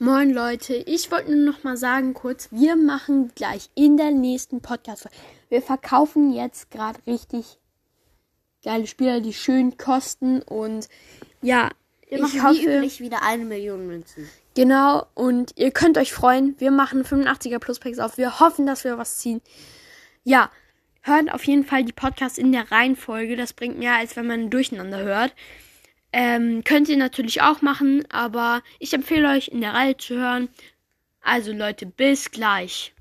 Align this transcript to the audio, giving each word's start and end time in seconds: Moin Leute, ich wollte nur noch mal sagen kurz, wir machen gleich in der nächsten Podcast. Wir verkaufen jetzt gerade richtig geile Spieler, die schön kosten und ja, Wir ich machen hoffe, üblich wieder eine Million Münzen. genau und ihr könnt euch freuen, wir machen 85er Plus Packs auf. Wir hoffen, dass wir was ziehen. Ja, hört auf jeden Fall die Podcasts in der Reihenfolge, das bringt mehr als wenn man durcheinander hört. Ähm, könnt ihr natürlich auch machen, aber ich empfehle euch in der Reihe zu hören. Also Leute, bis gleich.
Moin 0.00 0.32
Leute, 0.32 0.74
ich 0.74 1.10
wollte 1.12 1.34
nur 1.34 1.52
noch 1.52 1.62
mal 1.62 1.76
sagen 1.76 2.14
kurz, 2.14 2.48
wir 2.50 2.74
machen 2.74 3.30
gleich 3.36 3.70
in 3.76 3.96
der 3.96 4.10
nächsten 4.10 4.60
Podcast. 4.60 5.08
Wir 5.48 5.62
verkaufen 5.62 6.32
jetzt 6.32 6.70
gerade 6.72 6.98
richtig 7.06 7.58
geile 8.64 8.86
Spieler, 8.88 9.20
die 9.20 9.32
schön 9.32 9.76
kosten 9.76 10.42
und 10.42 10.88
ja, 11.42 11.70
Wir 12.08 12.18
ich 12.18 12.22
machen 12.22 12.42
hoffe, 12.42 12.76
üblich 12.76 13.00
wieder 13.00 13.22
eine 13.22 13.44
Million 13.44 13.86
Münzen. 13.86 14.28
genau 14.56 15.06
und 15.14 15.52
ihr 15.56 15.70
könnt 15.70 15.96
euch 15.96 16.12
freuen, 16.12 16.56
wir 16.58 16.72
machen 16.72 17.04
85er 17.04 17.60
Plus 17.60 17.78
Packs 17.78 18.00
auf. 18.00 18.18
Wir 18.18 18.40
hoffen, 18.40 18.66
dass 18.66 18.82
wir 18.82 18.98
was 18.98 19.18
ziehen. 19.18 19.42
Ja, 20.24 20.50
hört 21.02 21.32
auf 21.32 21.44
jeden 21.44 21.64
Fall 21.64 21.84
die 21.84 21.92
Podcasts 21.92 22.38
in 22.38 22.50
der 22.50 22.72
Reihenfolge, 22.72 23.36
das 23.36 23.52
bringt 23.52 23.78
mehr 23.78 23.94
als 23.94 24.16
wenn 24.16 24.26
man 24.26 24.50
durcheinander 24.50 24.98
hört. 24.98 25.34
Ähm, 26.16 26.62
könnt 26.62 26.88
ihr 26.88 26.96
natürlich 26.96 27.42
auch 27.42 27.60
machen, 27.60 28.04
aber 28.08 28.62
ich 28.78 28.92
empfehle 28.92 29.30
euch 29.30 29.48
in 29.48 29.60
der 29.60 29.74
Reihe 29.74 29.96
zu 29.96 30.14
hören. 30.14 30.48
Also 31.20 31.52
Leute, 31.52 31.86
bis 31.86 32.30
gleich. 32.30 32.92